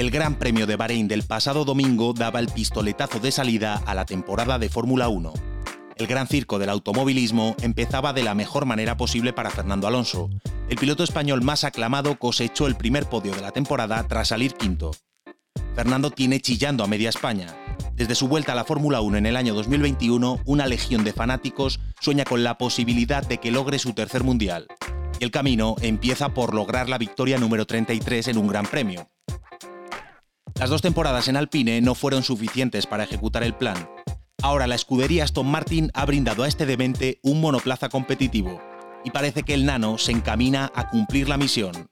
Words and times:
el 0.00 0.10
Gran 0.10 0.36
Premio 0.36 0.66
de 0.66 0.76
Bahrein 0.76 1.08
del 1.08 1.24
pasado 1.24 1.66
domingo 1.66 2.14
daba 2.14 2.40
el 2.40 2.48
pistoletazo 2.48 3.20
de 3.20 3.30
salida 3.30 3.82
a 3.84 3.94
la 3.94 4.06
temporada 4.06 4.58
de 4.58 4.70
Fórmula 4.70 5.10
1. 5.10 5.30
El 5.96 6.06
gran 6.06 6.26
circo 6.26 6.58
del 6.58 6.70
automovilismo 6.70 7.54
empezaba 7.60 8.14
de 8.14 8.22
la 8.22 8.34
mejor 8.34 8.64
manera 8.64 8.96
posible 8.96 9.34
para 9.34 9.50
Fernando 9.50 9.86
Alonso. 9.86 10.30
El 10.70 10.78
piloto 10.78 11.04
español 11.04 11.42
más 11.42 11.64
aclamado 11.64 12.18
cosechó 12.18 12.66
el 12.66 12.76
primer 12.76 13.10
podio 13.10 13.34
de 13.34 13.42
la 13.42 13.50
temporada 13.50 14.02
tras 14.08 14.28
salir 14.28 14.54
quinto. 14.54 14.92
Fernando 15.74 16.10
tiene 16.10 16.40
chillando 16.40 16.82
a 16.82 16.86
media 16.86 17.10
España. 17.10 17.54
Desde 17.94 18.14
su 18.14 18.26
vuelta 18.26 18.52
a 18.52 18.54
la 18.54 18.64
Fórmula 18.64 19.02
1 19.02 19.18
en 19.18 19.26
el 19.26 19.36
año 19.36 19.52
2021, 19.52 20.40
una 20.46 20.66
legión 20.66 21.04
de 21.04 21.12
fanáticos 21.12 21.78
sueña 22.00 22.24
con 22.24 22.42
la 22.42 22.56
posibilidad 22.56 23.22
de 23.22 23.36
que 23.36 23.50
logre 23.50 23.78
su 23.78 23.92
tercer 23.92 24.24
mundial. 24.24 24.66
Y 25.20 25.24
el 25.24 25.30
camino 25.30 25.76
empieza 25.82 26.30
por 26.30 26.54
lograr 26.54 26.88
la 26.88 26.96
victoria 26.96 27.36
número 27.36 27.66
33 27.66 28.28
en 28.28 28.38
un 28.38 28.46
Gran 28.46 28.64
Premio. 28.64 29.10
Las 30.60 30.68
dos 30.68 30.82
temporadas 30.82 31.26
en 31.28 31.38
Alpine 31.38 31.80
no 31.80 31.94
fueron 31.94 32.22
suficientes 32.22 32.84
para 32.86 33.04
ejecutar 33.04 33.42
el 33.42 33.54
plan. 33.54 33.88
Ahora 34.42 34.66
la 34.66 34.74
escudería 34.74 35.24
Aston 35.24 35.46
Martin 35.46 35.90
ha 35.94 36.04
brindado 36.04 36.42
a 36.42 36.48
este 36.48 36.66
demente 36.66 37.18
un 37.22 37.40
monoplaza 37.40 37.88
competitivo, 37.88 38.60
y 39.02 39.10
parece 39.10 39.42
que 39.42 39.54
el 39.54 39.64
Nano 39.64 39.96
se 39.96 40.12
encamina 40.12 40.70
a 40.74 40.90
cumplir 40.90 41.30
la 41.30 41.38
misión. 41.38 41.88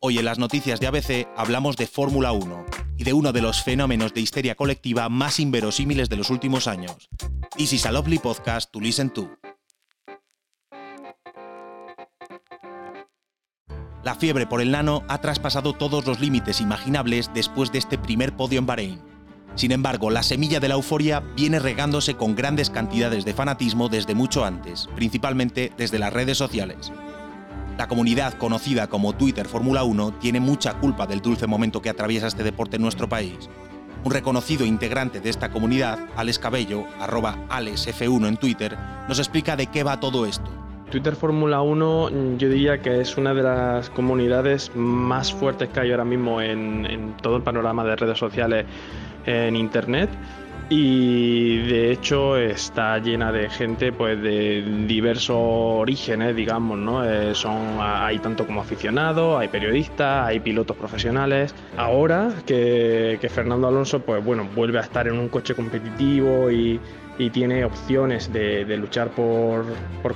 Hoy 0.00 0.18
en 0.18 0.24
las 0.24 0.38
noticias 0.38 0.80
de 0.80 0.86
ABC 0.86 1.28
hablamos 1.36 1.76
de 1.76 1.86
Fórmula 1.86 2.32
1, 2.32 2.64
y 2.96 3.04
de 3.04 3.12
uno 3.12 3.30
de 3.34 3.42
los 3.42 3.62
fenómenos 3.62 4.14
de 4.14 4.22
histeria 4.22 4.54
colectiva 4.54 5.10
más 5.10 5.38
inverosímiles 5.38 6.08
de 6.08 6.16
los 6.16 6.30
últimos 6.30 6.66
años. 6.66 7.10
This 7.58 7.74
is 7.74 7.84
a 7.84 7.92
lovely 7.92 8.18
podcast 8.18 8.72
to 8.72 8.80
listen 8.80 9.10
to. 9.10 9.37
La 14.08 14.14
fiebre 14.14 14.46
por 14.46 14.62
el 14.62 14.70
nano 14.70 15.02
ha 15.06 15.18
traspasado 15.18 15.74
todos 15.74 16.06
los 16.06 16.18
límites 16.18 16.62
imaginables 16.62 17.30
después 17.34 17.70
de 17.72 17.76
este 17.76 17.98
primer 17.98 18.34
podio 18.34 18.58
en 18.58 18.64
Bahrein. 18.64 19.00
Sin 19.54 19.70
embargo, 19.70 20.08
la 20.08 20.22
semilla 20.22 20.60
de 20.60 20.68
la 20.68 20.76
euforia 20.76 21.20
viene 21.36 21.58
regándose 21.58 22.14
con 22.14 22.34
grandes 22.34 22.70
cantidades 22.70 23.26
de 23.26 23.34
fanatismo 23.34 23.90
desde 23.90 24.14
mucho 24.14 24.46
antes, 24.46 24.88
principalmente 24.94 25.72
desde 25.76 25.98
las 25.98 26.10
redes 26.10 26.38
sociales. 26.38 26.90
La 27.76 27.86
comunidad 27.86 28.32
conocida 28.32 28.86
como 28.86 29.12
Twitter 29.12 29.46
Fórmula 29.46 29.84
1 29.84 30.12
tiene 30.12 30.40
mucha 30.40 30.72
culpa 30.80 31.06
del 31.06 31.20
dulce 31.20 31.46
momento 31.46 31.82
que 31.82 31.90
atraviesa 31.90 32.28
este 32.28 32.44
deporte 32.44 32.76
en 32.76 32.82
nuestro 32.84 33.10
país. 33.10 33.50
Un 34.04 34.12
reconocido 34.12 34.64
integrante 34.64 35.20
de 35.20 35.28
esta 35.28 35.50
comunidad, 35.50 35.98
Alex 36.16 36.38
Cabello, 36.38 36.86
arroba 36.98 37.36
AlexF1 37.50 38.26
en 38.26 38.38
Twitter, 38.38 38.78
nos 39.06 39.18
explica 39.18 39.54
de 39.54 39.66
qué 39.66 39.82
va 39.82 40.00
todo 40.00 40.24
esto. 40.24 40.57
Twitter 40.90 41.14
Fórmula 41.16 41.60
1 41.60 42.36
yo 42.38 42.48
diría 42.48 42.78
que 42.78 43.00
es 43.00 43.16
una 43.16 43.34
de 43.34 43.42
las 43.42 43.90
comunidades 43.90 44.70
más 44.74 45.32
fuertes 45.32 45.68
que 45.68 45.80
hay 45.80 45.90
ahora 45.90 46.04
mismo 46.04 46.40
en, 46.40 47.14
todo 47.22 47.36
el 47.36 47.42
panorama 47.42 47.84
de 47.84 47.96
redes 47.96 48.18
sociales 48.18 48.66
en 49.26 49.56
Internet. 49.56 50.08
Y 50.70 51.66
de 51.66 51.92
hecho 51.92 52.36
está 52.36 52.98
llena 52.98 53.32
de 53.32 53.48
gente 53.48 53.90
pues 53.90 54.20
de 54.20 54.62
diversos 54.86 55.36
orígenes 55.38 56.36
digamos 56.36 56.76
no 56.76 57.02
eh, 57.02 57.34
son 57.34 57.78
hay 57.80 58.18
tanto 58.18 58.46
como 58.46 58.60
aficionados 58.60 59.40
hay 59.40 59.48
periodistas 59.48 60.26
hay 60.26 60.40
pilotos 60.40 60.76
profesionales. 60.76 61.54
Ahora 61.78 62.30
que, 62.44 63.18
Fernando 63.32 63.66
Alonso 63.66 64.00
pues 64.00 64.22
bueno 64.22 64.46
vuelve 64.54 64.78
a 64.78 64.82
estar 64.82 65.08
en 65.08 65.18
un 65.18 65.28
coche 65.28 65.54
competitivo 65.54 66.50
y, 66.50 66.78
tiene 67.30 67.64
opciones 67.64 68.32
de, 68.32 68.64
luchar 68.76 69.10
por, 69.10 69.64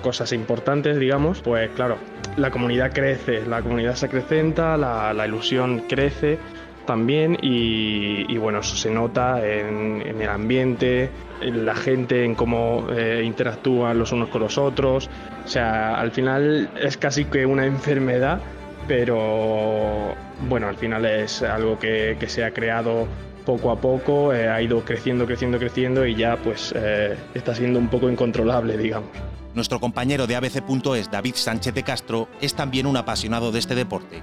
cosas 0.01 0.33
importantes 0.33 0.99
digamos 0.99 1.41
pues 1.41 1.71
claro 1.71 1.99
la 2.37 2.51
comunidad 2.51 2.93
crece 2.93 3.45
la 3.47 3.61
comunidad 3.61 3.95
se 3.95 4.07
acrecenta 4.07 4.77
la, 4.77 5.13
la 5.13 5.27
ilusión 5.27 5.85
crece 5.89 6.39
también 6.85 7.39
y, 7.41 8.37
bueno, 8.39 8.61
eso 8.61 8.77
se 8.77 8.91
nota 8.91 9.45
en, 9.47 10.03
el 10.03 10.29
ambiente, 10.29 11.11
en 11.41 11.65
la 11.65 11.75
gente, 11.75 12.25
en 12.25 12.35
cómo 12.35 12.87
eh, 12.91 13.23
interactúan 13.25 13.99
los 13.99 14.13
unos 14.13 14.29
con 14.29 14.43
los 14.43 14.59
otros. 14.59 15.09
O 15.45 15.49
sea, 15.49 15.99
al 15.99 16.11
final 16.13 16.71
es 16.81 16.97
casi 16.97 17.25
que 17.25 17.47
una 17.47 17.67
enfermedad, 17.67 18.41
pero 18.89 20.15
bueno, 20.49 20.69
al 20.69 20.77
final 20.77 21.05
es 21.07 21.43
algo 21.43 21.79
que, 21.79 22.17
se 22.27 22.45
ha 22.45 22.53
creado 22.53 23.07
poco 23.45 23.71
a 23.71 23.81
poco, 23.81 24.33
eh, 24.33 24.49
ha 24.49 24.61
ido 24.63 24.85
creciendo, 24.85 25.27
creciendo, 25.27 25.59
creciendo 25.59 26.07
y 26.07 26.15
ya 26.15 26.37
pues 26.37 26.73
eh, 26.77 27.17
está 27.35 27.55
siendo 27.55 27.79
un 27.79 27.89
poco 27.89 28.11
incontrolable, 28.11 28.77
digamos. 28.77 29.11
Nuestro 29.55 29.81
compañero 29.81 30.27
de 30.27 30.37
ABC.es, 30.37 31.11
David 31.11 31.35
Sánchez 31.35 31.75
de 31.75 31.83
Castro, 31.83 32.29
es 32.41 32.55
también 32.55 32.87
un 32.87 32.97
apasionado 32.97 33.53
de 33.53 33.59
este 33.59 33.75
deporte 33.75 34.23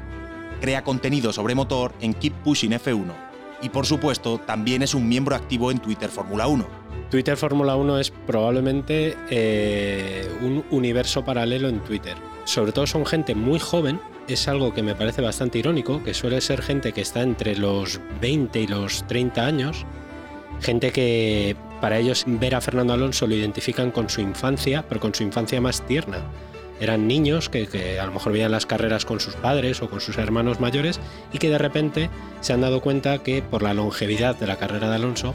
crea 0.60 0.84
contenido 0.84 1.34
sobre 1.34 1.56
motor 1.56 1.94
en 2.02 2.14
Keep 2.14 2.34
Pushing 2.44 2.72
F1 2.72 3.14
y 3.62 3.70
por 3.70 3.86
supuesto 3.86 4.40
también 4.40 4.82
es 4.84 4.94
un 4.94 5.08
miembro 5.08 5.36
activo 5.36 5.72
en 5.72 5.80
Twitter 5.80 6.10
Fórmula 6.10 6.48
1. 6.48 6.66
Twitter 7.10 7.36
Fórmula 7.36 7.76
1 7.76 8.00
es 8.00 8.12
probablemente 8.12 9.18
eh, 9.30 10.30
un 10.42 10.64
universo 10.72 11.26
paralelo 11.26 11.68
en 11.68 11.80
Twitter. 11.82 12.16
Sobre 12.46 12.72
todo 12.72 12.88
son 12.88 13.06
gente 13.06 13.36
muy 13.36 13.60
joven, 13.60 14.00
es 14.34 14.48
algo 14.48 14.74
que 14.74 14.84
me 14.84 14.96
parece 14.96 15.22
bastante 15.22 15.60
irónico, 15.60 16.04
que 16.04 16.14
suele 16.14 16.42
ser 16.42 16.62
gente 16.62 16.92
que 16.92 17.02
está 17.02 17.22
entre 17.22 17.56
los 17.56 18.00
20 18.22 18.60
y 18.60 18.68
los 18.68 19.06
30 19.08 19.46
años, 19.46 19.86
gente 20.62 20.92
que 20.92 21.56
para 21.82 21.98
ellos 21.98 22.26
ver 22.28 22.56
a 22.56 22.62
Fernando 22.62 22.94
Alonso 22.94 23.28
lo 23.28 23.36
identifican 23.36 23.92
con 23.92 24.10
su 24.10 24.22
infancia, 24.22 24.86
pero 24.88 25.00
con 25.00 25.16
su 25.16 25.24
infancia 25.24 25.62
más 25.62 25.86
tierna 25.86 26.24
eran 26.80 27.08
niños 27.08 27.50
que, 27.50 28.00
a 28.00 28.06
lo 28.06 28.14
mejor 28.14 28.34
veían 28.34 28.52
las 28.52 28.66
carreras 28.66 29.06
con 29.06 29.20
sus 29.20 29.36
padres 29.36 29.82
o 29.82 29.90
con 29.90 30.00
sus 30.00 30.18
hermanos 30.18 30.60
mayores 30.60 31.00
y 31.34 31.38
que 31.38 31.50
de 31.50 31.58
repente 31.58 32.10
se 32.42 32.54
han 32.54 32.62
dado 32.62 32.82
cuenta 32.82 33.18
que 33.20 33.42
por 33.42 33.64
la 33.64 33.74
longevidad 33.74 34.36
de 34.38 34.48
la 34.48 34.58
carrera 34.58 34.90
de 34.90 34.96
Alonso 34.96 35.34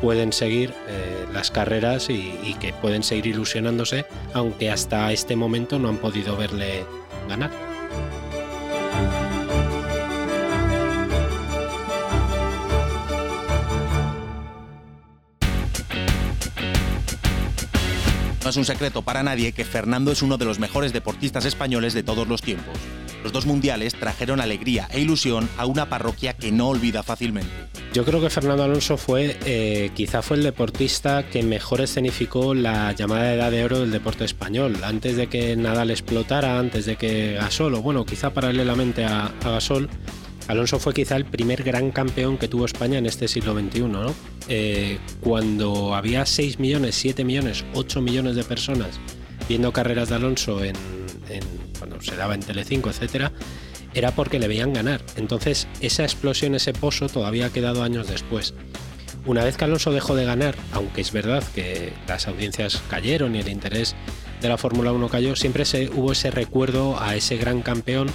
pueden 0.00 0.32
seguir 0.32 0.72
eh, 0.88 1.26
las 1.32 1.50
carreras 1.50 2.08
y 2.10 2.54
que 2.60 2.72
pueden 2.72 3.02
seguir 3.02 3.26
ilusionándose, 3.26 4.06
aunque 4.34 4.70
hasta 4.70 5.12
este 5.12 5.36
momento 5.36 5.78
no 5.78 5.88
han 5.88 5.98
podido 5.98 6.36
verle 6.36 6.84
ganar. 7.28 7.50
No 18.46 18.50
es 18.50 18.56
un 18.56 18.64
secreto 18.64 19.02
para 19.02 19.24
nadie 19.24 19.50
que 19.50 19.64
Fernando 19.64 20.12
es 20.12 20.22
uno 20.22 20.38
de 20.38 20.44
los 20.44 20.60
mejores 20.60 20.92
deportistas 20.92 21.44
españoles 21.46 21.94
de 21.94 22.04
todos 22.04 22.28
los 22.28 22.42
tiempos. 22.42 22.76
Los 23.24 23.32
dos 23.32 23.44
mundiales 23.44 23.94
trajeron 23.94 24.40
alegría 24.40 24.86
e 24.92 25.00
ilusión 25.00 25.48
a 25.58 25.66
una 25.66 25.88
parroquia 25.88 26.34
que 26.34 26.52
no 26.52 26.68
olvida 26.68 27.02
fácilmente. 27.02 27.50
Yo 27.92 28.04
creo 28.04 28.20
que 28.20 28.30
Fernando 28.30 28.62
Alonso 28.62 28.98
fue, 28.98 29.36
eh, 29.44 29.90
quizá 29.96 30.22
fue 30.22 30.36
el 30.36 30.44
deportista 30.44 31.28
que 31.28 31.42
mejor 31.42 31.80
escenificó 31.80 32.54
la 32.54 32.92
llamada 32.92 33.34
edad 33.34 33.50
de 33.50 33.64
oro 33.64 33.80
del 33.80 33.90
deporte 33.90 34.24
español. 34.24 34.76
Antes 34.84 35.16
de 35.16 35.26
que 35.26 35.56
Nadal 35.56 35.90
explotara, 35.90 36.60
antes 36.60 36.86
de 36.86 36.94
que 36.94 37.32
Gasol, 37.32 37.74
o 37.74 37.82
bueno, 37.82 38.06
quizá 38.06 38.30
paralelamente 38.30 39.04
a, 39.04 39.32
a 39.42 39.50
Gasol, 39.50 39.90
Alonso 40.48 40.78
fue 40.78 40.94
quizá 40.94 41.16
el 41.16 41.24
primer 41.24 41.62
gran 41.62 41.90
campeón 41.90 42.38
que 42.38 42.48
tuvo 42.48 42.66
España 42.66 42.98
en 42.98 43.06
este 43.06 43.26
siglo 43.26 43.58
XXI, 43.58 43.80
¿no? 43.82 44.14
Eh, 44.48 44.98
cuando 45.20 45.94
había 45.94 46.24
6 46.24 46.60
millones, 46.60 46.94
7 46.94 47.24
millones, 47.24 47.64
8 47.74 48.00
millones 48.00 48.36
de 48.36 48.44
personas 48.44 49.00
viendo 49.48 49.72
carreras 49.72 50.08
de 50.08 50.16
Alonso 50.16 50.62
en, 50.64 50.74
cuando 51.78 52.00
se 52.00 52.16
daba 52.16 52.34
en 52.34 52.40
Telecinco, 52.40 52.90
etcétera, 52.90 53.32
era 53.94 54.12
porque 54.12 54.38
le 54.38 54.48
veían 54.48 54.72
ganar. 54.72 55.02
Entonces, 55.16 55.66
esa 55.80 56.04
explosión, 56.04 56.54
ese 56.54 56.72
pozo, 56.72 57.08
todavía 57.08 57.46
ha 57.46 57.52
quedado 57.52 57.82
años 57.82 58.08
después. 58.08 58.54
Una 59.24 59.42
vez 59.42 59.56
que 59.56 59.64
Alonso 59.64 59.90
dejó 59.92 60.14
de 60.14 60.24
ganar, 60.24 60.54
aunque 60.72 61.00
es 61.00 61.12
verdad 61.12 61.42
que 61.54 61.92
las 62.06 62.28
audiencias 62.28 62.82
cayeron 62.88 63.34
y 63.34 63.40
el 63.40 63.48
interés 63.48 63.96
de 64.40 64.48
la 64.48 64.58
Fórmula 64.58 64.92
1 64.92 65.08
cayó, 65.08 65.34
siempre 65.34 65.64
se, 65.64 65.88
hubo 65.88 66.12
ese 66.12 66.30
recuerdo 66.30 67.00
a 67.00 67.16
ese 67.16 67.36
gran 67.36 67.62
campeón 67.62 68.08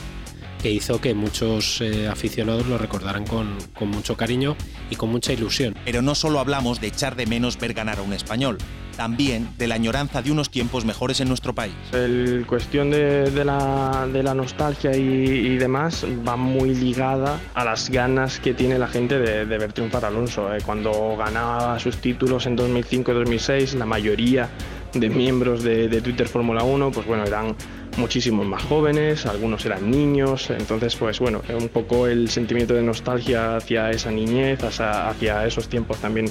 que 0.62 0.72
hizo 0.72 1.02
que 1.02 1.14
muchos 1.14 1.82
eh, 1.82 2.08
aficionados 2.08 2.68
lo 2.68 2.78
recordaran 2.78 3.26
con, 3.26 3.58
mucho 3.82 4.16
cariño 4.16 4.56
y 4.90 4.96
con 4.96 5.10
mucha 5.10 5.34
ilusión. 5.34 5.76
Pero 5.84 6.02
no 6.02 6.16
solo 6.16 6.40
hablamos 6.40 6.80
de 6.80 6.88
echar 6.88 7.16
de 7.16 7.26
menos 7.26 7.60
ver 7.60 7.74
ganar 7.74 8.00
a 8.00 8.02
un 8.04 8.14
español, 8.14 8.58
también 8.96 9.50
de 9.58 9.68
la 9.68 9.76
añoranza 9.76 10.22
de 10.22 10.32
unos 10.32 10.52
tiempos 10.52 10.86
mejores 10.86 11.20
en 11.20 11.28
nuestro 11.28 11.56
país. 11.56 11.74
El 11.94 12.46
cuestión 12.48 12.92
de, 12.92 13.32
la, 13.44 14.34
nostalgia 14.36 14.96
y, 14.96 15.58
demás 15.58 16.06
va 16.28 16.36
muy 16.36 16.76
ligada 16.76 17.40
a 17.56 17.66
las 17.66 17.90
ganas 17.90 18.40
que 18.40 18.54
tiene 18.54 18.78
la 18.78 18.88
gente 18.88 19.18
de, 19.18 19.46
ver 19.46 19.74
triunfar 19.74 20.06
a 20.06 20.10
Alonso. 20.10 20.54
Eh. 20.54 20.60
Cuando 20.64 21.16
ganaba 21.18 21.80
sus 21.80 21.98
títulos 21.98 22.46
en 22.46 22.58
2005-2006, 22.58 23.74
la 23.74 23.86
mayoría 23.86 24.50
de 24.94 25.10
miembros 25.10 25.64
de, 25.64 25.88
de 25.88 26.02
Twitter 26.02 26.28
Fórmula 26.28 26.64
1, 26.64 26.92
pues 26.92 27.08
bueno, 27.08 27.24
eran 27.24 27.56
muchísimos 27.98 28.46
más 28.46 28.64
jóvenes, 28.64 29.26
algunos 29.26 29.66
eran 29.66 29.90
niños, 29.90 30.50
entonces 30.50 30.96
pues 30.96 31.20
bueno, 31.20 31.42
un 31.60 31.70
poco 31.70 32.08
el 32.08 32.30
sentimiento 32.30 32.74
de 32.74 32.82
nostalgia 32.82 33.58
hacia 33.58 33.90
esa 33.92 34.12
niñez, 34.12 34.64
hacia, 34.64 35.46
esos 35.46 35.68
tiempos 35.68 35.98
también 35.98 36.28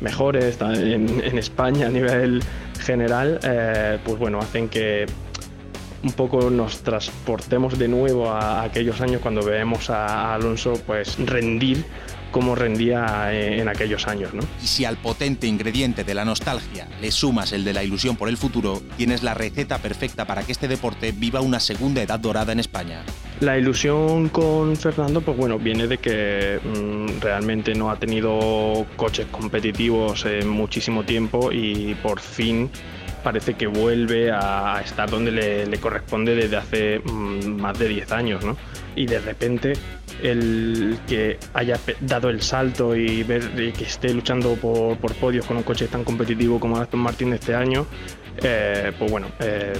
mejores 0.00 0.58
en, 0.60 1.38
España 1.38 1.86
a 1.86 1.90
nivel 1.90 2.42
general, 2.80 3.40
eh, 3.42 3.98
pues 4.04 4.18
bueno, 4.18 4.38
hacen 4.40 4.68
que 4.68 5.06
un 6.02 6.12
poco 6.12 6.50
nos 6.50 6.82
transportemos 6.82 7.78
de 7.78 7.88
nuevo 7.88 8.30
a, 8.30 8.62
aquellos 8.62 9.00
años 9.00 9.20
cuando 9.22 9.44
vemos 9.44 9.90
a, 9.90 10.34
Alonso 10.34 10.74
pues 10.86 11.18
rendir 11.18 11.84
cómo 12.30 12.54
rendía 12.54 13.32
eh, 13.32 13.60
en 13.60 13.68
aquellos 13.68 14.06
años. 14.06 14.34
¿no? 14.34 14.42
Y 14.62 14.66
si 14.66 14.84
al 14.84 14.96
potente 14.96 15.46
ingrediente 15.46 16.04
de 16.04 16.14
la 16.14 16.24
nostalgia 16.24 16.88
le 17.00 17.10
sumas 17.10 17.52
el 17.52 17.64
de 17.64 17.72
la 17.72 17.84
ilusión 17.84 18.16
por 18.16 18.28
el 18.28 18.36
futuro, 18.36 18.82
tienes 18.96 19.22
la 19.22 19.34
receta 19.34 19.78
perfecta 19.78 20.26
para 20.26 20.42
que 20.42 20.52
este 20.52 20.68
deporte 20.68 21.12
viva 21.12 21.40
una 21.40 21.60
segunda 21.60 22.02
edad 22.02 22.18
dorada 22.18 22.52
en 22.52 22.60
España. 22.60 23.02
La 23.40 23.58
ilusión 23.58 24.28
con 24.30 24.76
Fernando, 24.76 25.20
pues 25.20 25.36
bueno, 25.36 25.58
viene 25.58 25.86
de 25.86 25.98
que 25.98 26.58
mm, 26.62 27.20
realmente 27.20 27.74
no 27.74 27.90
ha 27.90 27.98
tenido 27.98 28.86
coches 28.96 29.26
competitivos 29.30 30.24
en 30.24 30.48
muchísimo 30.48 31.04
tiempo 31.04 31.52
y 31.52 31.94
por 32.02 32.20
fin 32.20 32.70
parece 33.26 33.54
que 33.54 33.66
vuelve 33.66 34.30
a 34.30 34.80
estar 34.84 35.10
donde 35.10 35.32
le, 35.32 35.78
corresponde 35.78 36.36
desde 36.36 36.56
hace 36.56 37.00
mm, 37.00 37.60
más 37.60 37.76
de 37.76 37.88
10 37.88 38.12
años, 38.12 38.44
¿no? 38.44 38.56
Y 38.94 39.06
de 39.06 39.18
repente 39.18 39.72
el 40.22 40.96
que 41.08 41.36
haya 41.52 41.76
dado 42.02 42.30
el 42.30 42.40
salto 42.40 42.94
y 42.94 43.24
ver 43.24 43.50
que 43.72 43.82
esté 43.82 44.14
luchando 44.14 44.54
por, 44.54 44.96
por 44.98 45.12
podios 45.16 45.44
con 45.44 45.56
un 45.56 45.64
coche 45.64 45.88
tan 45.88 46.04
competitivo 46.04 46.60
como 46.60 46.78
Aston 46.78 47.00
Martin 47.00 47.32
este 47.32 47.56
año, 47.56 47.84
eh, 48.44 48.92
pues 48.96 49.10
bueno, 49.10 49.26
eh, 49.40 49.72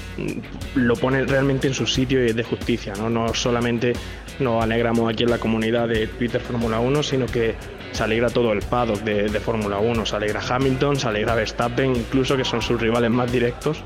lo 0.74 0.96
pone 0.96 1.24
realmente 1.24 1.68
en 1.68 1.74
su 1.74 1.86
sitio 1.86 2.24
y 2.24 2.30
es 2.30 2.34
de 2.34 2.42
justicia. 2.42 2.94
¿no? 2.98 3.08
no 3.08 3.32
solamente 3.32 3.92
nos 4.40 4.60
alegramos 4.60 5.08
aquí 5.08 5.22
en 5.22 5.30
la 5.30 5.38
comunidad 5.38 5.86
de 5.86 6.08
Twitter 6.08 6.40
Fórmula 6.40 6.80
1, 6.80 7.00
sino 7.04 7.26
que 7.26 7.54
se 7.96 8.02
alegra 8.02 8.28
todo 8.28 8.52
el 8.52 8.60
paddock 8.60 9.00
de, 9.00 9.40
Fórmula 9.40 9.78
1. 9.78 10.04
Se 10.04 10.16
alegra 10.16 10.42
Hamilton, 10.46 10.96
se 10.96 11.08
alegra 11.08 11.34
Verstappen, 11.34 11.96
incluso 11.96 12.36
que 12.36 12.44
son 12.44 12.60
sus 12.60 12.78
rivales 12.78 13.10
más 13.10 13.32
directos. 13.32 13.78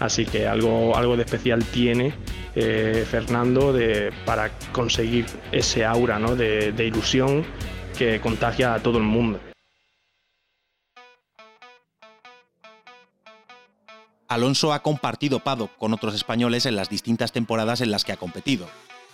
Así 0.00 0.26
que 0.26 0.48
algo, 0.48 0.96
algo 0.96 1.16
de 1.16 1.22
especial 1.22 1.64
tiene 1.64 2.12
eh, 2.56 3.06
Fernando 3.08 3.72
para 4.26 4.50
conseguir 4.72 5.26
ese 5.52 5.84
aura 5.84 6.18
¿no? 6.18 6.34
de, 6.34 6.72
de 6.72 6.86
ilusión 6.86 7.44
que 7.96 8.20
contagia 8.20 8.74
a 8.74 8.80
todo 8.80 8.98
el 8.98 9.04
mundo. 9.04 9.38
Alonso 14.26 14.72
ha 14.72 14.82
compartido 14.82 15.38
paddock 15.38 15.76
con 15.76 15.92
otros 15.92 16.14
españoles 16.14 16.66
en 16.66 16.74
las 16.74 16.88
distintas 16.88 17.30
temporadas 17.30 17.80
en 17.80 17.92
las 17.92 18.04
que 18.04 18.12
ha 18.12 18.16
competido, 18.16 18.66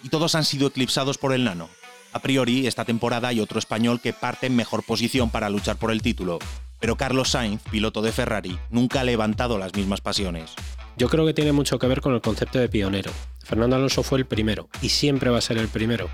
y 0.03 0.09
todos 0.09 0.37
han 0.37 0.45
sido 0.45 0.69
eclipsados 0.69 1.19
por 1.19 1.35
el 1.35 1.45
nano. 1.45 1.69
A 2.13 2.21
priori, 2.21 2.67
esta 2.67 2.87
temporada 2.87 3.29
hay 3.29 3.41
otro 3.41 3.59
español 3.59 4.01
que 4.01 4.15
parte 4.15 4.47
en 4.47 4.57
mejor 4.57 4.83
posición 4.83 5.31
para 5.31 5.51
luchar 5.51 5.77
por 5.77 5.93
el 5.93 6.01
título, 6.01 6.39
pero 6.81 6.97
Carlos 6.97 7.31
Sainz, 7.31 7.61
piloto 7.71 8.01
de 8.01 8.13
Ferrari, 8.13 8.59
nunca 8.71 9.01
ha 9.01 9.05
levantado 9.05 9.59
las 9.59 9.75
mismas 9.75 10.01
pasiones. 10.01 10.55
Yo 10.97 11.09
creo 11.09 11.27
que 11.27 11.35
tiene 11.35 11.53
mucho 11.53 11.79
que 11.79 11.87
ver 11.87 12.01
con 12.01 12.15
el 12.15 12.23
concepto 12.23 12.59
de 12.59 12.69
pionero. 12.69 13.13
Fernando 13.45 13.77
Alonso 13.77 14.03
fue 14.03 14.19
el 14.19 14.27
primero 14.27 14.69
y 14.81 14.89
siempre 14.89 15.31
va 15.31 15.39
a 15.39 15.43
ser 15.43 15.59
el 15.59 15.69
primero. 15.69 16.09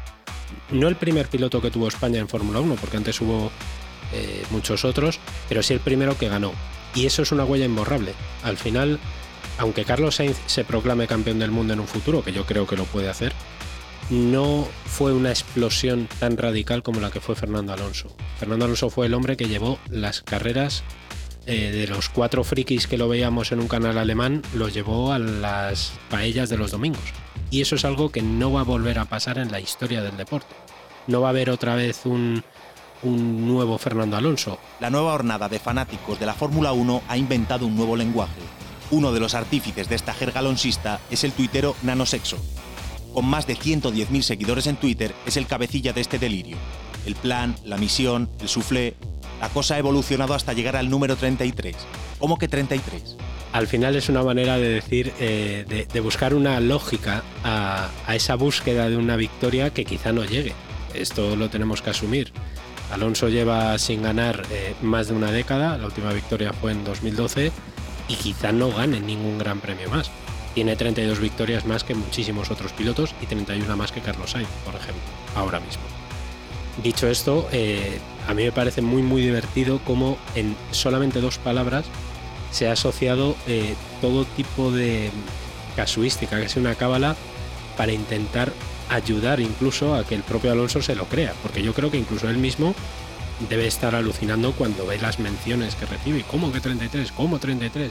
No 0.70 0.88
el 0.88 0.96
primer 0.96 1.28
piloto 1.28 1.62
que 1.62 1.70
tuvo 1.70 1.88
España 1.88 2.18
en 2.18 2.28
Fórmula 2.28 2.60
1, 2.60 2.74
porque 2.74 2.96
antes 2.96 3.20
hubo 3.20 3.50
eh, 4.12 4.44
muchos 4.50 4.84
otros, 4.84 5.20
pero 5.48 5.62
sí 5.62 5.74
el 5.74 5.80
primero 5.80 6.18
que 6.18 6.28
ganó. 6.28 6.52
Y 6.94 7.06
eso 7.06 7.22
es 7.22 7.30
una 7.30 7.44
huella 7.44 7.64
imborrable. 7.64 8.14
Al 8.42 8.56
final, 8.56 8.98
aunque 9.58 9.84
Carlos 9.84 10.16
Sainz 10.16 10.36
se 10.46 10.64
proclame 10.64 11.06
campeón 11.06 11.38
del 11.38 11.50
mundo 11.50 11.72
en 11.72 11.80
un 11.80 11.88
futuro, 11.88 12.22
que 12.22 12.32
yo 12.32 12.44
creo 12.46 12.66
que 12.66 12.76
lo 12.76 12.84
puede 12.84 13.08
hacer, 13.08 13.32
no 14.10 14.66
fue 14.86 15.12
una 15.12 15.30
explosión 15.30 16.08
tan 16.18 16.36
radical 16.36 16.82
como 16.82 17.00
la 17.00 17.10
que 17.10 17.20
fue 17.20 17.34
Fernando 17.34 17.72
Alonso. 17.72 18.14
Fernando 18.38 18.64
Alonso 18.64 18.90
fue 18.90 19.06
el 19.06 19.14
hombre 19.14 19.36
que 19.36 19.48
llevó 19.48 19.78
las 19.90 20.22
carreras 20.22 20.84
eh, 21.46 21.70
de 21.70 21.86
los 21.86 22.08
cuatro 22.08 22.42
frikis 22.44 22.86
que 22.86 22.98
lo 22.98 23.08
veíamos 23.08 23.52
en 23.52 23.60
un 23.60 23.68
canal 23.68 23.98
alemán, 23.98 24.42
los 24.54 24.72
llevó 24.72 25.12
a 25.12 25.18
las 25.18 25.92
paellas 26.08 26.48
de 26.48 26.56
los 26.56 26.70
domingos. 26.70 27.02
Y 27.50 27.60
eso 27.60 27.76
es 27.76 27.84
algo 27.84 28.10
que 28.10 28.22
no 28.22 28.52
va 28.52 28.60
a 28.60 28.64
volver 28.64 28.98
a 28.98 29.04
pasar 29.04 29.38
en 29.38 29.50
la 29.50 29.60
historia 29.60 30.02
del 30.02 30.16
deporte. 30.16 30.54
No 31.06 31.20
va 31.20 31.28
a 31.28 31.30
haber 31.30 31.50
otra 31.50 31.74
vez 31.74 32.06
un, 32.06 32.42
un 33.02 33.46
nuevo 33.46 33.78
Fernando 33.78 34.16
Alonso. 34.16 34.58
La 34.80 34.90
nueva 34.90 35.12
hornada 35.12 35.48
de 35.48 35.58
fanáticos 35.58 36.18
de 36.18 36.26
la 36.26 36.34
Fórmula 36.34 36.72
1 36.72 37.02
ha 37.08 37.16
inventado 37.16 37.66
un 37.66 37.76
nuevo 37.76 37.96
lenguaje. 37.96 38.40
Uno 38.90 39.12
de 39.12 39.20
los 39.20 39.34
artífices 39.34 39.88
de 39.88 39.96
esta 39.96 40.14
jerga 40.14 40.40
alonsista 40.40 41.00
es 41.10 41.24
el 41.24 41.32
tuitero 41.32 41.76
Nanosexo. 41.82 42.38
Con 43.14 43.26
más 43.26 43.46
de 43.46 43.56
110.000 43.56 44.22
seguidores 44.22 44.66
en 44.66 44.74
Twitter, 44.74 45.14
es 45.24 45.36
el 45.36 45.46
cabecilla 45.46 45.92
de 45.92 46.00
este 46.00 46.18
delirio. 46.18 46.56
El 47.06 47.14
plan, 47.14 47.54
la 47.64 47.76
misión, 47.76 48.28
el 48.40 48.48
soufflé, 48.48 48.94
la 49.40 49.48
cosa 49.50 49.76
ha 49.76 49.78
evolucionado 49.78 50.34
hasta 50.34 50.52
llegar 50.52 50.74
al 50.74 50.90
número 50.90 51.14
33. 51.14 51.76
¿Cómo 52.18 52.38
que 52.38 52.48
33? 52.48 53.16
Al 53.52 53.68
final 53.68 53.94
es 53.94 54.08
una 54.08 54.24
manera 54.24 54.56
de 54.56 54.68
decir, 54.68 55.12
eh, 55.20 55.86
de, 55.92 56.00
buscar 56.00 56.34
una 56.34 56.58
lógica 56.58 57.22
a, 57.44 57.88
esa 58.12 58.34
búsqueda 58.34 58.88
de 58.88 58.96
una 58.96 59.14
victoria 59.14 59.70
que 59.70 59.84
quizá 59.84 60.12
no 60.12 60.24
llegue. 60.24 60.52
Esto 60.92 61.36
lo 61.36 61.50
tenemos 61.50 61.82
que 61.82 61.90
asumir. 61.90 62.32
Alonso 62.90 63.28
lleva 63.28 63.78
sin 63.78 64.02
ganar 64.02 64.42
eh, 64.50 64.74
más 64.82 65.06
de 65.06 65.14
una 65.14 65.30
década, 65.30 65.78
la 65.78 65.86
última 65.86 66.12
victoria 66.12 66.52
fue 66.52 66.72
en 66.72 66.82
2012 66.82 67.52
y 68.08 68.14
quizá 68.16 68.50
no 68.50 68.72
gane 68.72 68.98
ningún 68.98 69.38
gran 69.38 69.60
premio 69.60 69.88
más. 69.88 70.10
Tiene 70.54 70.76
32 70.76 71.18
victorias 71.18 71.66
más 71.66 71.84
que 71.84 71.94
muchísimos 71.94 72.50
otros 72.50 72.72
pilotos 72.72 73.14
y 73.20 73.26
31 73.26 73.76
más 73.76 73.92
que 73.92 74.00
Carlos 74.00 74.30
Sainz, 74.30 74.48
por 74.64 74.74
ejemplo, 74.74 75.02
ahora 75.34 75.60
mismo. 75.60 75.82
Dicho 76.82 77.08
esto, 77.08 77.48
eh, 77.52 77.98
a 78.26 78.34
mí 78.34 78.44
me 78.44 78.52
parece 78.52 78.82
muy 78.82 79.02
muy 79.02 79.22
divertido 79.22 79.80
cómo 79.84 80.18
en 80.34 80.56
solamente 80.70 81.20
dos 81.20 81.38
palabras 81.38 81.86
se 82.50 82.68
ha 82.68 82.72
asociado 82.72 83.36
eh, 83.46 83.74
todo 84.00 84.24
tipo 84.24 84.70
de 84.70 85.10
casuística, 85.76 86.38
que 86.38 86.46
es 86.46 86.56
una 86.56 86.76
cábala, 86.76 87.16
para 87.76 87.92
intentar 87.92 88.52
ayudar 88.88 89.40
incluso 89.40 89.94
a 89.94 90.04
que 90.04 90.14
el 90.14 90.22
propio 90.22 90.52
Alonso 90.52 90.82
se 90.82 90.94
lo 90.94 91.06
crea, 91.06 91.32
porque 91.42 91.62
yo 91.62 91.74
creo 91.74 91.90
que 91.90 91.98
incluso 91.98 92.28
él 92.28 92.38
mismo 92.38 92.74
debe 93.48 93.66
estar 93.66 93.94
alucinando 93.94 94.52
cuando 94.52 94.86
ve 94.86 94.98
las 94.98 95.18
menciones 95.18 95.74
que 95.74 95.86
recibe. 95.86 96.24
¿Cómo 96.30 96.52
que 96.52 96.60
33? 96.60 97.12
¿Cómo 97.12 97.38
33? 97.38 97.90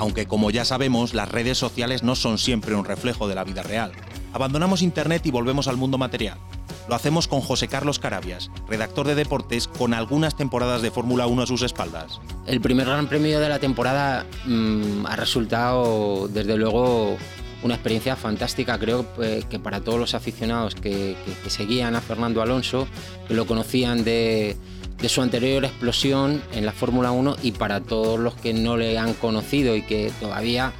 Aunque 0.00 0.24
como 0.24 0.50
ya 0.50 0.64
sabemos, 0.64 1.12
las 1.12 1.28
redes 1.28 1.58
sociales 1.58 2.02
no 2.02 2.16
son 2.16 2.38
siempre 2.38 2.74
un 2.74 2.86
reflejo 2.86 3.28
de 3.28 3.34
la 3.34 3.44
vida 3.44 3.62
real. 3.62 3.92
Abandonamos 4.32 4.80
Internet 4.80 5.26
y 5.26 5.30
volvemos 5.30 5.68
al 5.68 5.76
mundo 5.76 5.98
material. 5.98 6.38
Lo 6.88 6.94
hacemos 6.94 7.28
con 7.28 7.42
José 7.42 7.68
Carlos 7.68 7.98
Carabias, 7.98 8.50
redactor 8.66 9.06
de 9.06 9.14
deportes 9.14 9.68
con 9.68 9.92
algunas 9.92 10.38
temporadas 10.38 10.80
de 10.80 10.90
Fórmula 10.90 11.26
1 11.26 11.42
a 11.42 11.46
sus 11.46 11.60
espaldas. 11.60 12.18
El 12.46 12.62
primer 12.62 12.86
gran 12.86 13.08
premio 13.08 13.40
de 13.40 13.50
la 13.50 13.58
temporada 13.58 14.24
mm, 14.46 15.04
ha 15.04 15.16
resultado, 15.16 16.28
desde 16.28 16.56
luego, 16.56 17.18
una 17.62 17.74
experiencia 17.74 18.16
fantástica, 18.16 18.78
creo 18.78 19.04
eh, 19.22 19.42
que 19.50 19.58
para 19.58 19.82
todos 19.82 20.00
los 20.00 20.14
aficionados 20.14 20.74
que, 20.74 21.14
seguían 21.46 21.94
a 21.94 22.00
Fernando 22.00 22.40
Alonso, 22.40 22.88
que 23.28 23.34
lo 23.34 23.46
conocían 23.46 24.02
de, 24.02 24.56
su 25.08 25.22
anterior 25.22 25.64
explosión 25.64 26.42
en 26.52 26.66
la 26.66 26.72
Fórmula 26.72 27.10
1 27.10 27.36
y 27.42 27.52
para 27.52 27.80
todos 27.80 28.18
los 28.18 28.34
que 28.34 28.52
no 28.52 28.76
le 28.76 28.98
han 28.98 29.14
conocido 29.14 29.74
y 29.76 29.82
que 29.82 30.12
todavía 30.20 30.72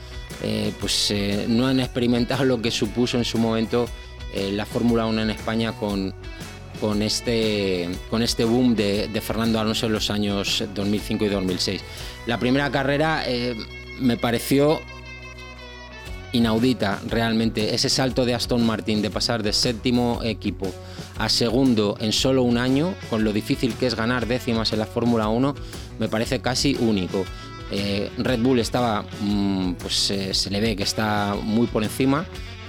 eh, 0.43 0.73
pues, 0.81 1.11
eh, 1.11 1.47
no 1.49 1.67
han 1.67 1.81
experimentado 1.81 2.45
lo 2.45 2.61
que 2.61 2.71
supuso 2.71 3.19
en 3.19 3.25
su 3.25 3.39
momento 3.39 3.89
eh, 4.35 4.51
la 4.53 4.67
Fórmula 4.67 5.07
1 5.07 5.23
en 5.23 5.31
España 5.31 5.73
con, 5.73 6.15
con, 6.81 7.03
este, 7.03 7.89
con 8.11 8.23
este 8.23 8.45
boom 8.45 8.75
de, 8.75 9.21
Fernando 9.23 9.59
Alonso 9.59 9.87
en 9.87 9.93
los 9.93 10.11
años 10.11 10.65
2005 10.75 11.25
y 11.25 11.29
2006. 11.29 11.83
La 12.27 12.39
primera 12.39 12.71
carrera 12.71 13.25
me 14.01 14.17
pareció 14.17 14.81
inaudita 16.33 17.01
realmente. 17.07 17.75
Ese 17.75 17.89
salto 17.89 18.25
de 18.25 18.35
Aston 18.35 18.65
Martin 18.65 19.03
de 19.03 19.11
pasar 19.11 19.43
de 19.43 19.53
séptimo 19.53 20.21
equipo 20.23 20.73
a 21.19 21.29
segundo 21.29 21.97
en 22.01 22.13
solo 22.13 22.43
un 22.43 22.59
año, 22.59 22.95
con 23.09 23.25
lo 23.25 23.33
difícil 23.33 23.75
que 23.75 23.87
es 23.87 23.95
ganar 23.95 24.27
décimas 24.27 24.73
en 24.73 24.79
la 24.79 24.87
Fórmula 24.87 25.29
1, 25.29 25.55
me 25.99 26.09
parece 26.09 26.41
casi 26.41 26.77
único. 26.81 27.25
Eh, 27.71 28.11
Red 28.19 28.41
Bull 28.41 28.59
estaba, 28.59 29.05
mm, 29.21 29.75
pues 29.75 30.13
se 30.33 30.51
le 30.51 30.61
ve 30.61 30.77
que 30.77 30.83
está 30.83 31.37
muy 31.43 31.67
por 31.67 31.85
encima 31.85 32.27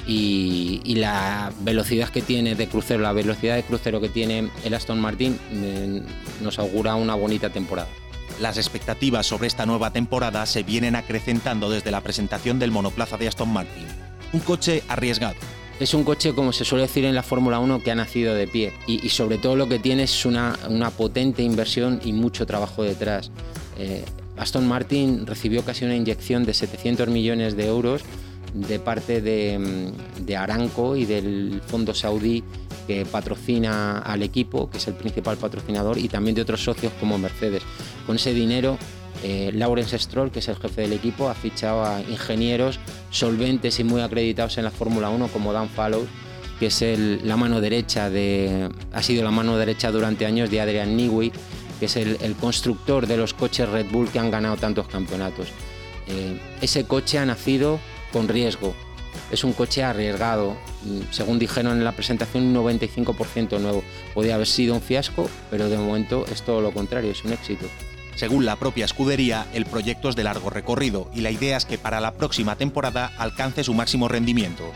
y, 0.07 0.95
la 0.95 1.51
velocidad 1.61 2.09
que 2.09 2.21
tiene 2.21 2.55
de 2.55 2.67
crucero, 2.67 3.01
la 3.01 3.13
velocidad 3.13 3.55
de 3.55 3.63
crucero 3.63 4.01
que 4.01 4.09
tiene 4.09 4.49
el 4.63 4.73
Aston 4.73 4.99
Martin 4.99 5.37
eh, 5.51 6.01
nos 6.41 6.59
augura 6.59 6.95
una 6.95 7.15
bonita 7.15 7.49
temporada. 7.49 7.89
Las 8.41 8.57
expectativas 8.57 9.27
sobre 9.27 9.45
esta 9.45 9.67
nueva 9.67 9.93
temporada 9.93 10.47
se 10.47 10.63
vienen 10.63 10.95
acrecentando 10.95 11.69
desde 11.69 11.91
la 11.91 12.01
presentación 12.01 12.57
del 12.57 12.71
monoplaza 12.71 13.15
de 13.15 13.27
Aston 13.27 13.53
Martin. 13.53 13.85
Un 14.33 14.39
coche 14.39 14.81
arriesgado. 14.87 15.35
Es 15.79 15.93
un 15.93 16.03
coche, 16.03 16.33
como 16.33 16.51
se 16.51 16.65
suele 16.65 16.87
decir 16.87 17.05
en 17.05 17.13
la 17.13 17.21
Fórmula 17.21 17.59
1, 17.59 17.83
que 17.83 17.91
ha 17.91 17.95
nacido 17.95 18.33
de 18.33 18.47
pie 18.47 18.73
y, 18.87 19.07
sobre 19.09 19.37
todo 19.37 19.55
lo 19.55 19.69
que 19.69 19.77
tiene 19.77 20.03
es 20.03 20.25
una, 20.25 20.57
potente 20.97 21.43
inversión 21.43 22.01
y 22.03 22.13
mucho 22.13 22.47
trabajo 22.47 22.81
detrás. 22.81 23.29
Eh, 23.77 24.03
Aston 24.37 24.67
Martin 24.67 25.27
recibió 25.27 25.63
casi 25.63 25.85
una 25.85 25.95
inyección 25.95 26.43
de 26.43 26.55
700 26.55 27.09
millones 27.09 27.55
de 27.55 27.67
euros 27.67 28.01
de 28.55 28.79
parte 28.79 29.21
mm, 29.59 30.25
de, 30.25 30.35
Aranco 30.35 30.95
y 30.95 31.05
del 31.05 31.61
fondo 31.67 31.93
saudí 31.93 32.43
que 32.91 33.05
patrocina 33.05 33.99
al 33.99 34.21
equipo, 34.21 34.69
que 34.69 34.77
es 34.77 34.87
el 34.87 34.95
principal 34.95 35.37
patrocinador, 35.37 35.97
y 35.97 36.09
también 36.09 36.35
de 36.35 36.41
otros 36.41 36.61
socios 36.61 36.91
como 36.99 37.17
Mercedes. 37.17 37.63
Con 38.05 38.17
ese 38.17 38.33
dinero 38.33 38.77
Eh, 39.23 39.51
Lawrence 39.53 39.99
Stroll, 39.99 40.31
que 40.31 40.39
es 40.39 40.47
el 40.47 40.55
jefe 40.55 40.81
del 40.81 40.93
equipo, 40.93 41.29
ha 41.29 41.35
fichado 41.35 41.85
a 41.85 42.01
ingenieros 42.01 42.79
solventes 43.11 43.79
y 43.79 43.83
muy 43.83 44.01
acreditados 44.01 44.57
en 44.57 44.63
la 44.63 44.71
Fórmula 44.71 45.11
1 45.11 45.27
como 45.27 45.53
Dan 45.53 45.69
Fallows, 45.69 46.07
que 46.59 46.67
es 46.67 46.81
la 47.23 47.37
mano 47.37 47.61
derecha 47.61 48.09
de, 48.09 48.69
ha 48.91 49.03
sido 49.03 49.23
la 49.23 49.29
mano 49.29 49.57
derecha 49.57 49.91
durante 49.91 50.25
años 50.25 50.49
de 50.49 50.59
Adrian 50.59 50.97
Newey, 50.97 51.31
que 51.79 51.85
es 51.85 51.97
el, 51.97 52.35
constructor 52.39 53.05
de 53.05 53.17
los 53.17 53.35
coches 53.35 53.69
Red 53.69 53.91
Bull 53.91 54.09
que 54.09 54.17
han 54.17 54.31
ganado 54.31 54.57
tantos 54.57 54.87
campeonatos. 54.87 55.49
Eh, 56.07 56.39
ese 56.61 56.85
coche 56.85 57.19
ha 57.19 57.25
nacido 57.25 57.79
con 58.11 58.27
riesgo, 58.27 58.73
es 59.31 59.43
un 59.43 59.53
coche 59.53 59.83
arriesgado, 59.83 60.57
según 61.11 61.39
dijeron 61.39 61.77
en 61.77 61.83
la 61.83 61.93
presentación, 61.93 62.43
un 62.45 62.55
95% 62.55 63.59
nuevo. 63.59 63.83
Podría 64.13 64.35
haber 64.35 64.47
sido 64.47 64.75
un 64.75 64.81
fiasco, 64.81 65.29
pero 65.49 65.69
de 65.69 65.77
momento 65.77 66.25
es 66.31 66.43
todo 66.43 66.61
lo 66.61 66.71
contrario, 66.71 67.11
es 67.11 67.23
un 67.23 67.33
éxito. 67.33 67.65
Según 68.15 68.45
la 68.45 68.57
propia 68.57 68.85
escudería, 68.85 69.47
el 69.53 69.65
proyecto 69.65 70.09
es 70.09 70.15
de 70.15 70.23
largo 70.23 70.49
recorrido 70.49 71.09
y 71.13 71.21
la 71.21 71.31
idea 71.31 71.57
es 71.57 71.65
que 71.65 71.77
para 71.77 72.01
la 72.01 72.13
próxima 72.13 72.55
temporada 72.55 73.11
alcance 73.17 73.63
su 73.63 73.73
máximo 73.73 74.07
rendimiento. 74.07 74.71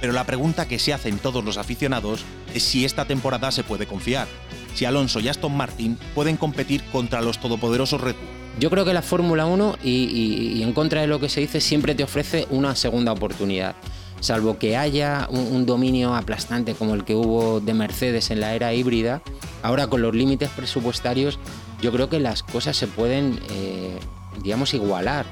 Pero 0.00 0.12
la 0.12 0.24
pregunta 0.24 0.66
que 0.66 0.78
se 0.78 0.92
hacen 0.92 1.18
todos 1.18 1.44
los 1.44 1.58
aficionados 1.58 2.24
es 2.54 2.62
si 2.62 2.84
esta 2.84 3.04
temporada 3.04 3.52
se 3.52 3.64
puede 3.64 3.86
confiar, 3.86 4.26
si 4.74 4.84
Alonso 4.84 5.20
y 5.20 5.28
Aston 5.28 5.56
Martin 5.56 5.98
pueden 6.14 6.36
competir 6.36 6.82
contra 6.84 7.20
los 7.20 7.38
todopoderosos 7.38 8.00
Red 8.00 8.14
Bull. 8.14 8.40
Yo 8.58 8.70
creo 8.70 8.84
que 8.84 8.92
la 8.92 9.02
Fórmula 9.02 9.46
1, 9.46 9.76
y, 9.82 10.62
en 10.62 10.72
contra 10.72 11.00
de 11.00 11.06
lo 11.06 11.20
que 11.20 11.28
se 11.28 11.40
dice, 11.40 11.60
siempre 11.60 11.94
te 11.94 12.02
ofrece 12.02 12.46
una 12.50 12.74
segunda 12.74 13.12
oportunidad. 13.12 13.76
Salvo 14.20 14.58
que 14.58 14.76
haya 14.76 15.28
un, 15.30 15.64
dominio 15.64 16.14
aplastante 16.14 16.74
como 16.74 16.94
el 16.94 17.04
que 17.04 17.14
hubo 17.14 17.60
de 17.60 17.72
Mercedes 17.72 18.30
en 18.30 18.40
la 18.40 18.54
era 18.54 18.74
híbrida, 18.74 19.22
ahora 19.62 19.86
con 19.86 20.02
los 20.02 20.14
límites 20.14 20.50
presupuestarios, 20.50 21.38
yo 21.80 21.92
creo 21.92 22.10
que 22.10 22.20
las 22.20 22.42
cosas 22.42 22.76
se 22.76 22.86
pueden, 22.86 23.40
eh, 23.50 23.98
digamos, 24.42 24.74
igualar. 24.74 25.24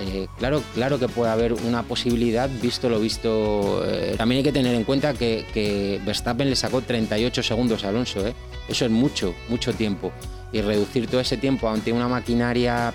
Eh, 0.00 0.26
claro, 0.38 0.62
claro 0.74 0.98
que 0.98 1.08
puede 1.08 1.30
haber 1.30 1.52
una 1.52 1.82
posibilidad, 1.82 2.48
visto 2.60 2.88
lo 2.88 2.98
visto. 2.98 3.84
Eh, 3.86 4.14
también 4.16 4.38
hay 4.38 4.44
que 4.44 4.52
tener 4.52 4.74
en 4.74 4.84
cuenta 4.84 5.14
que, 5.14 6.00
Verstappen 6.04 6.48
le 6.48 6.56
sacó 6.56 6.80
38 6.80 7.42
segundos 7.42 7.84
a 7.84 7.88
Alonso. 7.88 8.24
Eso 8.68 8.84
es 8.84 8.90
mucho, 8.90 9.34
mucho 9.48 9.72
tiempo 9.74 10.12
y 10.52 10.60
reducir 10.60 11.06
todo 11.08 11.20
ese 11.20 11.36
tiempo 11.36 11.68
ante 11.68 11.92
una 11.92 12.08
maquinaria 12.08 12.92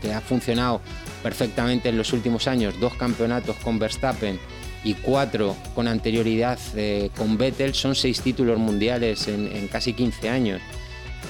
que 0.00 0.12
ha 0.12 0.20
funcionado 0.20 0.80
perfectamente 1.22 1.88
en 1.88 1.98
los 1.98 2.12
últimos 2.12 2.46
años, 2.46 2.78
dos 2.78 2.94
campeonatos 2.94 3.56
con 3.56 3.78
Verstappen 3.78 4.38
y 4.84 4.94
cuatro 4.94 5.56
con 5.74 5.88
anterioridad 5.88 6.58
eh, 6.76 7.10
con 7.16 7.36
Vettel, 7.36 7.74
son 7.74 7.94
seis 7.94 8.20
títulos 8.20 8.58
mundiales 8.58 9.26
en, 9.28 9.68
casi 9.68 9.92
15 9.92 10.28
años. 10.28 10.60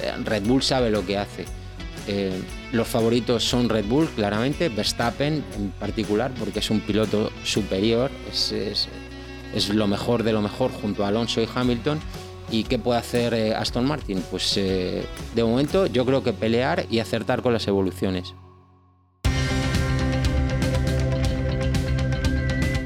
Eh, 0.02 0.12
Red 0.24 0.44
Bull 0.44 0.62
sabe 0.62 0.90
lo 0.90 1.04
que 1.06 1.16
hace. 1.16 1.46
Eh, 2.08 2.32
los 2.72 2.88
favoritos 2.88 3.44
son 3.44 3.68
Red 3.68 3.84
Bull, 3.84 4.08
claramente, 4.08 4.68
Verstappen 4.70 5.44
en 5.56 5.70
particular, 5.72 6.32
porque 6.38 6.58
es 6.58 6.70
un 6.70 6.80
piloto 6.80 7.30
superior, 7.44 8.10
es, 8.32 8.52
es 9.54 9.68
lo 9.68 9.86
mejor 9.86 10.22
de 10.22 10.32
lo 10.32 10.42
mejor 10.42 10.72
junto 10.72 11.04
a 11.04 11.08
Alonso 11.08 11.40
y 11.40 11.48
Hamilton 11.54 12.00
¿Y 12.50 12.64
qué 12.64 12.78
puede 12.78 12.98
hacer 12.98 13.34
eh, 13.34 13.54
Aston 13.54 13.86
Martin? 13.86 14.22
Pues 14.30 14.56
eh, 14.56 15.04
de 15.34 15.44
momento 15.44 15.86
yo 15.86 16.06
creo 16.06 16.22
que 16.22 16.32
pelear 16.32 16.86
y 16.90 16.98
acertar 17.00 17.42
con 17.42 17.52
las 17.52 17.66
evoluciones. 17.68 18.34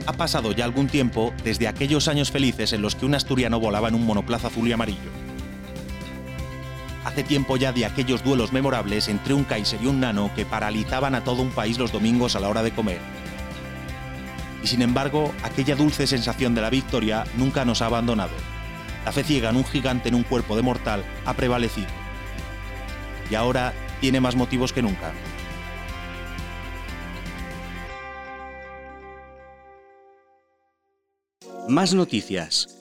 Ha 0.05 0.13
pasado 0.15 0.53
ya 0.53 0.65
algún 0.65 0.89
tiempo 0.89 1.33
desde 1.45 1.69
aquellos 1.69 2.09
años 2.09 2.31
felices 2.31 2.73
en 2.73 2.83
los 2.83 2.97
que 2.97 3.07
un 3.07 3.15
asturiano 3.15 3.61
volaba 3.61 3.89
en 3.89 3.95
un 3.95 4.05
monoplaza 4.05 4.49
azul 4.49 4.67
y 4.67 4.73
amarillo. 4.73 5.32
Hace 7.05 7.25
tiempo 7.25 7.57
ya 7.57 7.73
de 7.73 7.85
aquellos 7.85 8.23
duelos 8.23 8.53
memorables 8.53 9.09
entre 9.09 9.35
un 9.35 9.45
Kaiser 9.45 9.83
y 9.83 9.87
un 9.87 10.01
Nano 10.01 10.31
que 10.35 10.47
paralizaban 10.47 11.15
a 11.15 11.25
todo 11.25 11.43
un 11.43 11.51
país 11.51 11.79
los 11.79 11.93
domingos 11.93 12.37
a 12.37 12.41
la 12.41 12.49
hora 12.49 12.63
de 12.63 12.73
comer. 12.73 13.01
Y 14.63 14.67
sin 14.69 14.83
embargo, 14.83 15.33
aquella 15.43 15.75
dulce 15.75 16.07
sensación 16.07 16.55
de 16.55 16.61
la 16.61 16.71
victoria 16.71 17.25
nunca 17.37 17.65
nos 17.65 17.83
ha 17.83 17.87
abandonado 17.87 18.33
la 19.05 19.13
fe 19.13 19.25
ciega 19.25 19.51
en 19.51 19.57
un 19.57 19.65
gigante 19.65 20.09
en 20.09 20.15
un 20.15 20.23
cuerpo 20.23 20.57
de 20.57 20.63
mortal 20.63 21.05
ha 21.25 21.35
prevalecido. 21.35 21.89
Y 23.31 23.35
ahora 23.35 23.73
tiene 24.01 24.21
más 24.21 24.37
motivos 24.37 24.73
que 24.73 24.83
nunca. 24.83 25.13
Más 31.69 31.95
noticias. 31.95 32.79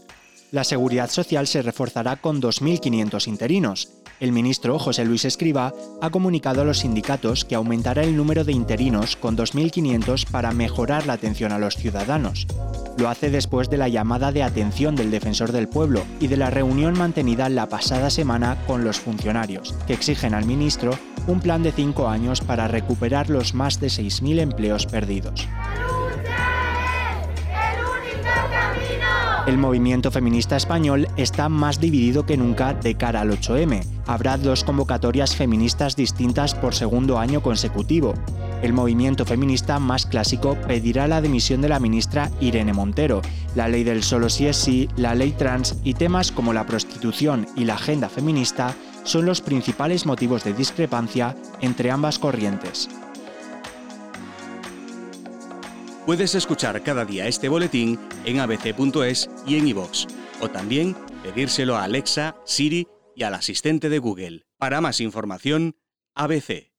La 0.51 0.63
seguridad 0.63 1.09
social 1.09 1.47
se 1.47 1.61
reforzará 1.61 2.17
con 2.17 2.41
2.500 2.41 3.27
interinos. 3.27 3.89
El 4.21 4.33
ministro 4.33 4.77
José 4.77 5.03
Luis 5.03 5.25
Escriba 5.25 5.73
ha 5.99 6.11
comunicado 6.11 6.61
a 6.61 6.63
los 6.63 6.77
sindicatos 6.77 7.43
que 7.43 7.55
aumentará 7.55 8.03
el 8.03 8.15
número 8.15 8.43
de 8.43 8.51
interinos 8.51 9.15
con 9.15 9.35
2.500 9.35 10.29
para 10.29 10.51
mejorar 10.51 11.07
la 11.07 11.13
atención 11.13 11.51
a 11.51 11.57
los 11.57 11.75
ciudadanos. 11.75 12.45
Lo 12.99 13.09
hace 13.09 13.31
después 13.31 13.71
de 13.71 13.77
la 13.77 13.87
llamada 13.87 14.31
de 14.31 14.43
atención 14.43 14.95
del 14.95 15.09
defensor 15.09 15.51
del 15.51 15.67
pueblo 15.67 16.03
y 16.19 16.27
de 16.27 16.37
la 16.37 16.51
reunión 16.51 16.95
mantenida 16.99 17.49
la 17.49 17.67
pasada 17.67 18.11
semana 18.11 18.63
con 18.67 18.83
los 18.83 18.99
funcionarios, 18.99 19.73
que 19.87 19.93
exigen 19.93 20.35
al 20.35 20.45
ministro 20.45 20.91
un 21.25 21.39
plan 21.39 21.63
de 21.63 21.71
cinco 21.71 22.07
años 22.07 22.41
para 22.41 22.67
recuperar 22.67 23.31
los 23.31 23.55
más 23.55 23.79
de 23.79 23.87
6.000 23.87 24.39
empleos 24.39 24.85
perdidos. 24.85 25.47
El 29.47 29.57
movimiento 29.57 30.11
feminista 30.11 30.55
español 30.55 31.07
está 31.17 31.49
más 31.49 31.79
dividido 31.79 32.27
que 32.27 32.37
nunca 32.37 32.75
de 32.75 32.93
cara 32.93 33.21
al 33.21 33.31
8M. 33.31 33.83
Habrá 34.05 34.37
dos 34.37 34.63
convocatorias 34.63 35.35
feministas 35.35 35.95
distintas 35.95 36.53
por 36.53 36.75
segundo 36.75 37.17
año 37.17 37.41
consecutivo. 37.41 38.13
El 38.61 38.73
movimiento 38.73 39.25
feminista 39.25 39.79
más 39.79 40.05
clásico 40.05 40.55
pedirá 40.67 41.07
la 41.07 41.21
dimisión 41.21 41.59
de 41.61 41.69
la 41.69 41.79
ministra 41.79 42.29
Irene 42.39 42.73
Montero. 42.73 43.23
La 43.55 43.67
ley 43.67 43.83
del 43.83 44.03
solo 44.03 44.29
sí 44.29 44.45
es 44.45 44.57
sí, 44.57 44.87
la 44.95 45.15
ley 45.15 45.31
trans 45.31 45.75
y 45.83 45.95
temas 45.95 46.31
como 46.31 46.53
la 46.53 46.67
prostitución 46.67 47.47
y 47.55 47.65
la 47.65 47.73
agenda 47.73 48.09
feminista 48.09 48.75
son 49.03 49.25
los 49.25 49.41
principales 49.41 50.05
motivos 50.05 50.43
de 50.43 50.53
discrepancia 50.53 51.35
entre 51.61 51.89
ambas 51.89 52.19
corrientes. 52.19 52.89
Puedes 56.05 56.33
escuchar 56.33 56.81
cada 56.81 57.05
día 57.05 57.27
este 57.27 57.47
boletín 57.47 57.99
en 58.25 58.39
abc.es 58.39 59.29
y 59.45 59.57
en 59.57 59.67
iVoox, 59.67 60.07
o 60.41 60.49
también 60.49 60.95
pedírselo 61.21 61.75
a 61.75 61.83
Alexa, 61.83 62.35
Siri 62.43 62.87
y 63.15 63.23
al 63.23 63.35
asistente 63.35 63.87
de 63.87 63.99
Google. 63.99 64.47
Para 64.57 64.81
más 64.81 64.99
información, 64.99 65.75
ABC. 66.15 66.70